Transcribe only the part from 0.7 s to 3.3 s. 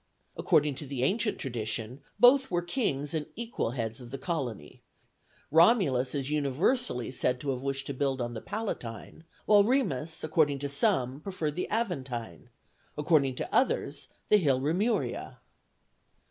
to the ancient tradition, both were kings and